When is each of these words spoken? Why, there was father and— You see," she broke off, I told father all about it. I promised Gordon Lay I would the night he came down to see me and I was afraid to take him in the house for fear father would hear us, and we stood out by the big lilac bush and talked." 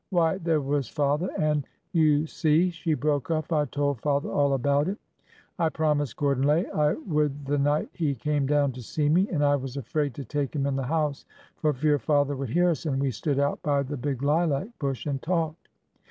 Why, 0.09 0.39
there 0.39 0.61
was 0.61 0.89
father 0.89 1.29
and— 1.37 1.67
You 1.91 2.25
see," 2.25 2.71
she 2.71 2.95
broke 2.95 3.29
off, 3.29 3.51
I 3.51 3.65
told 3.65 4.01
father 4.01 4.29
all 4.31 4.53
about 4.55 4.87
it. 4.87 4.97
I 5.59 5.69
promised 5.69 6.17
Gordon 6.17 6.43
Lay 6.43 6.65
I 6.71 6.93
would 6.93 7.45
the 7.45 7.59
night 7.59 7.89
he 7.93 8.15
came 8.15 8.47
down 8.47 8.71
to 8.71 8.81
see 8.81 9.09
me 9.09 9.29
and 9.29 9.45
I 9.45 9.55
was 9.57 9.77
afraid 9.77 10.15
to 10.15 10.25
take 10.25 10.55
him 10.55 10.65
in 10.65 10.75
the 10.75 10.81
house 10.81 11.25
for 11.57 11.71
fear 11.71 11.99
father 11.99 12.35
would 12.35 12.49
hear 12.49 12.71
us, 12.71 12.87
and 12.87 12.99
we 12.99 13.11
stood 13.11 13.37
out 13.37 13.61
by 13.61 13.83
the 13.83 13.95
big 13.95 14.23
lilac 14.23 14.69
bush 14.79 15.05
and 15.05 15.21
talked." 15.21 15.67